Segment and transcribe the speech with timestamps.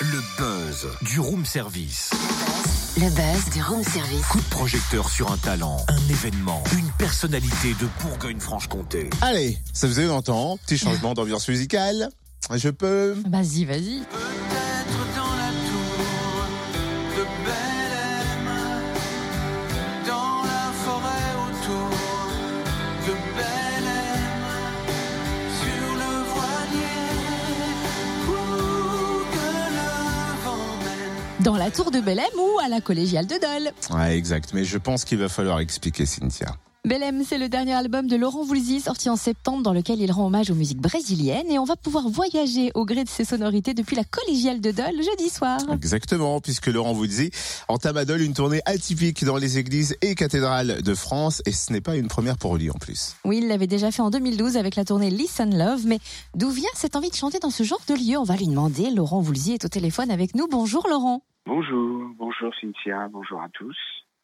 [0.00, 2.10] Le buzz du room service.
[2.96, 4.26] Le buzz du room service.
[4.26, 9.10] Coup de projecteur sur un talent, un événement, une personnalité de Bourgogne-Franche-Comté.
[9.20, 10.56] Allez, ça faisait longtemps.
[10.58, 12.08] Petit changement d'ambiance musicale.
[12.54, 13.14] Je peux.
[13.28, 14.02] Vas-y, vas-y.
[31.44, 33.72] Dans la tour de Belém ou à la collégiale de Dole.
[33.98, 34.54] Ouais, exact.
[34.54, 36.54] Mais je pense qu'il va falloir expliquer, Cynthia.
[36.84, 40.26] Belém, c'est le dernier album de Laurent Voulzy, sorti en septembre, dans lequel il rend
[40.26, 41.50] hommage aux musiques brésiliennes.
[41.50, 45.02] Et on va pouvoir voyager au gré de ses sonorités depuis la collégiale de Dole
[45.02, 45.58] jeudi soir.
[45.72, 47.30] Exactement, puisque Laurent dit,
[47.66, 51.42] entame à Dole une tournée atypique dans les églises et cathédrales de France.
[51.46, 53.16] Et ce n'est pas une première pour lui en plus.
[53.24, 55.86] Oui, il l'avait déjà fait en 2012 avec la tournée Listen Love.
[55.86, 55.98] Mais
[56.36, 58.16] d'où vient cette envie de chanter dans ce genre de lieu?
[58.18, 58.90] On va lui demander.
[58.90, 60.46] Laurent Voulzy est au téléphone avec nous.
[60.48, 61.22] Bonjour Laurent.
[61.44, 63.76] Bonjour, bonjour Cynthia, bonjour à tous.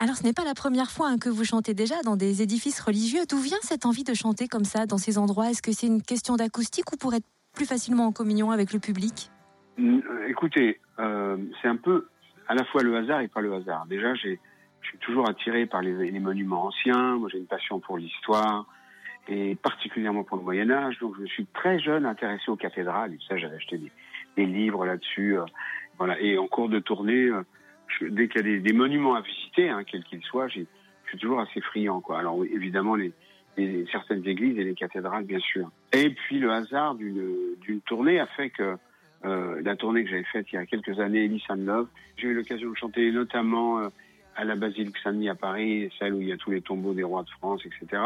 [0.00, 2.80] Alors, ce n'est pas la première fois hein, que vous chantez déjà dans des édifices
[2.80, 3.20] religieux.
[3.30, 5.48] D'où vient cette envie de chanter comme ça dans ces endroits?
[5.50, 8.80] Est-ce que c'est une question d'acoustique ou pour être plus facilement en communion avec le
[8.80, 9.30] public?
[9.78, 12.08] Euh, Écoutez, euh, c'est un peu
[12.48, 13.86] à la fois le hasard et pas le hasard.
[13.86, 14.40] Déjà, j'ai,
[14.80, 17.16] je suis toujours attiré par les, les monuments anciens.
[17.16, 18.66] Moi, j'ai une passion pour l'histoire
[19.28, 20.98] et particulièrement pour le Moyen Âge.
[20.98, 23.14] Donc, je suis très jeune intéressé aux cathédrales.
[23.14, 23.92] Et ça, j'avais acheté des,
[24.36, 25.36] des livres là-dessus.
[25.98, 26.20] Voilà.
[26.20, 27.42] Et en cours de tournée, euh,
[28.00, 30.60] dès qu'il y a des, monuments à visiter, hein, quels qu'ils soient, je
[31.06, 32.00] suis toujours assez friand.
[32.00, 32.18] Quoi.
[32.18, 33.12] Alors, évidemment, les,
[33.92, 35.70] certaines églises et les cathédrales, bien sûr.
[35.92, 38.76] Et puis, le hasard d'une tournée a fait que
[39.24, 41.88] euh, la tournée que j'avais faite il y a quelques années, Elise and Love.
[42.16, 43.88] J'ai eu l'occasion de chanter notamment euh,
[44.36, 47.04] à la basilique Saint-Denis à Paris, celle où il y a tous les tombeaux des
[47.04, 48.02] rois de France, etc.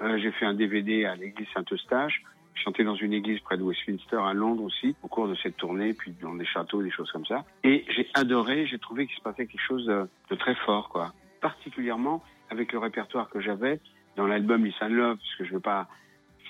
[0.00, 2.22] Euh, j'ai fait un DVD à l'église Saint-Eustache.
[2.64, 5.92] Chanté dans une église près de Westminster à Londres aussi, au cours de cette tournée,
[5.94, 7.44] puis dans des châteaux, des choses comme ça.
[7.64, 11.12] Et j'ai adoré, j'ai trouvé qu'il se passait quelque chose de, de très fort, quoi.
[11.40, 13.80] Particulièrement avec le répertoire que j'avais
[14.16, 15.88] dans l'album Listen and Love, parce que je veux pas,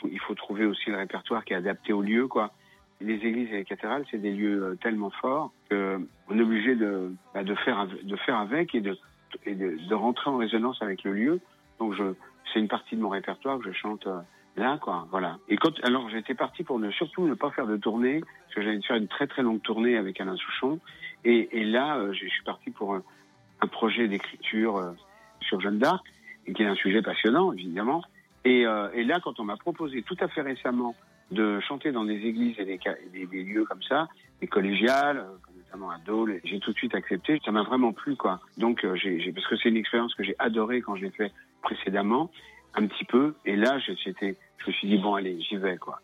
[0.05, 2.53] il faut, trouver aussi le répertoire qui est adapté au lieu, quoi
[3.01, 7.13] les églises et les cathédrales, c'est des lieux euh, tellement forts qu'on est obligé de,
[7.35, 8.99] bah, de, faire, de faire avec et, de,
[9.47, 11.41] de, de rentrer en résonance avec le lieu.
[11.79, 11.95] Donc,
[12.53, 14.19] c'est une partie de mon répertoire que je chante euh,
[14.59, 15.07] là, quoi.
[15.11, 15.39] Voilà.
[15.49, 18.63] Et quand, alors, j'étais parti pour ne surtout ne pas faire de tournée, parce que
[18.63, 20.81] j'allais faire une très très longue tournée avec Alain Souchon.
[21.25, 23.03] Et, là, euh, je suis parti pour un,
[23.73, 24.93] projet d'écriture euh,
[25.41, 26.05] sur Jeanne d'Arc,
[26.55, 28.03] qui est un sujet passionnant, évidemment.
[28.45, 30.95] Et, euh, et là, quand on m'a proposé tout à fait récemment
[31.31, 34.09] de chanter dans des églises et des, des, lieux comme ça,
[34.41, 35.27] des collégiales,
[35.57, 37.41] notamment à Dole, j'ai tout de suite accepté.
[37.45, 38.41] Ça m'a vraiment plu, quoi.
[38.57, 41.33] Donc, j'ai- parce que c'est une expérience que j'ai adorée quand je l'ai fait
[41.63, 42.31] précédemment,
[42.75, 43.35] un petit peu.
[43.45, 46.01] Et là, je- j'étais, je me suis dit bon, allez, j'y vais, quoi.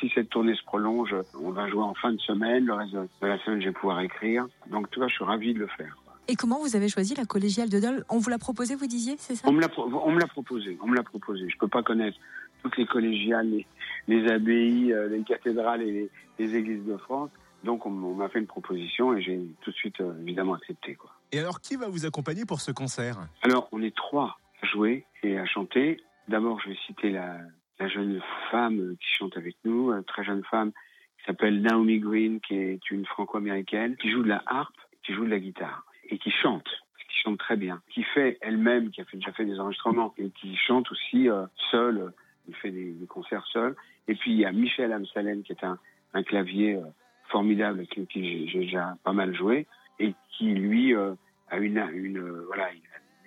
[0.00, 2.66] Si cette tournée se prolonge, on va jouer en fin de semaine.
[2.66, 4.46] Le reste de la semaine, je vais pouvoir écrire.
[4.70, 5.96] Donc, tu vois, je suis ravi de le faire.
[6.28, 8.04] Et comment vous avez choisi la collégiale de Dole?
[8.10, 9.48] On vous l'a proposé, vous disiez, c'est ça?
[9.48, 10.76] On me l'a, pro- on me l'a proposé.
[10.82, 11.48] On me l'a proposé.
[11.48, 12.18] Je peux pas connaître
[12.62, 13.66] toutes les collégiales, les,
[14.08, 16.10] les abbayes, euh, les cathédrales et les,
[16.40, 17.30] les églises de France.
[17.64, 20.94] Donc, on, on m'a fait une proposition et j'ai tout de suite, euh, évidemment, accepté,
[20.96, 21.10] quoi.
[21.32, 23.18] Et alors, qui va vous accompagner pour ce concert?
[23.42, 26.00] Alors, on est trois à jouer et à chanter.
[26.28, 27.38] D'abord, je vais citer la,
[27.78, 28.20] la jeune
[28.50, 30.72] femme qui chante avec nous, une très jeune femme
[31.18, 35.24] qui s'appelle Naomi Green, qui est une franco-américaine, qui joue de la harpe, qui joue
[35.24, 36.68] de la guitare et qui chante,
[37.08, 40.56] qui chante très bien, qui fait elle-même, qui a déjà fait des enregistrements et qui
[40.56, 42.12] chante aussi euh, seule,
[42.48, 43.74] il fait des, des concerts seul.
[44.08, 45.78] Et puis, il y a Michel Amsalen, qui est un,
[46.14, 46.82] un clavier euh,
[47.28, 49.66] formidable, avec qui j'ai- déjà pas mal joué
[49.98, 51.14] et qui, lui, euh,
[51.50, 52.68] a une, une, euh, voilà,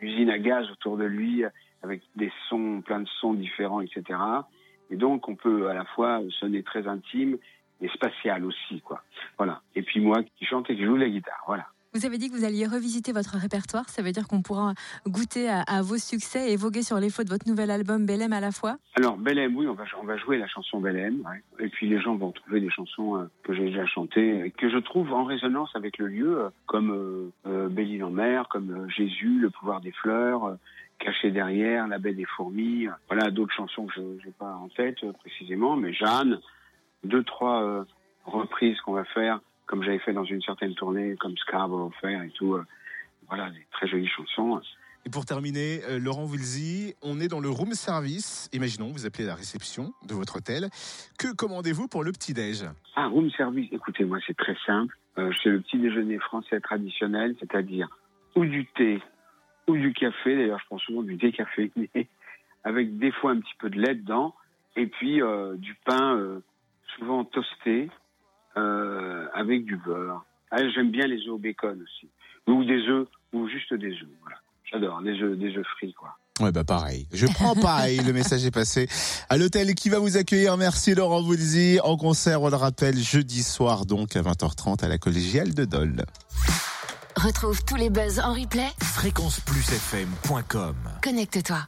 [0.02, 1.44] usine à gaz autour de lui
[1.82, 4.20] avec des sons, plein de sons différents, etc.
[4.90, 7.38] Et donc, on peut à la fois sonner très intime
[7.82, 9.02] et spatial aussi, quoi.
[9.38, 9.62] Voilà.
[9.76, 11.68] Et puis moi, qui chante et qui joue de la guitare, voilà.
[11.94, 13.90] Vous avez dit que vous alliez revisiter votre répertoire.
[13.90, 14.74] Ça veut dire qu'on pourra
[15.08, 18.40] goûter à, vos succès et voguer sur les faux de votre nouvel album Belém à
[18.40, 21.22] la fois Alors, Belém, oui, on va, jouer la chanson Belém.
[21.26, 21.66] ouais.
[21.66, 24.70] Et puis les gens vont trouver des chansons euh, que j'ai déjà chantées, et que
[24.70, 28.88] je trouve en résonance avec le lieu, euh, comme euh, euh, Belle-Île en mer, comme
[28.90, 30.58] Jésus, Le pouvoir des fleurs,
[31.00, 32.88] Caché derrière, La baie des fourmis.
[33.10, 36.40] Voilà, d'autres chansons que je n'ai pas en tête précisément, mais Jeanne,
[37.04, 37.84] deux, trois euh,
[38.26, 42.32] reprises qu'on va faire, comme j'avais fait dans une certaine tournée, comme Scarborough Fair et
[42.32, 42.56] tout.
[42.56, 42.66] euh,
[43.28, 44.60] voilà, des très jolies chansons.
[45.06, 48.50] Et pour terminer, euh, Laurent Wilzy, on est dans le room service.
[48.52, 50.70] Imaginons, vous appelez la réception de votre hôtel.
[51.20, 52.66] Que commandez-vous pour le petit-déj?
[52.96, 53.70] Ah, room service.
[53.72, 54.98] Écoutez, moi, c'est très simple.
[55.20, 57.88] Euh, c'est le petit déjeuner français traditionnel, c'est-à-dire
[58.36, 59.00] ou du thé
[59.68, 60.36] ou du café.
[60.36, 61.92] D'ailleurs, je prends souvent du décaféiné
[62.64, 64.34] avec des fois un petit peu de lait dedans
[64.76, 66.42] et puis euh, du pain,
[66.96, 67.90] souvent toastés
[68.60, 70.24] euh, avec du beurre.
[70.52, 72.08] Ah, J'aime bien les œufs au bacon aussi.
[72.48, 74.08] Ou des œufs, ou juste des œufs.
[74.22, 74.38] Voilà.
[74.72, 76.16] J'adore, des œufs, des œufs frits, quoi.
[76.40, 77.08] Ouais, bah pareil.
[77.12, 78.00] Je prends pareil.
[78.00, 78.88] le message est passé
[79.30, 80.56] à l'hôtel qui va vous accueillir.
[80.58, 81.80] Merci Laurent Voulzy.
[81.84, 86.06] En concert, on le rappelle, jeudi soir donc à 20h30 à la collégiale de Dole.
[87.18, 88.68] Retrouve tous les buzz en replay.
[88.82, 91.60] Fréquenceplusfm.com Connecte-toi.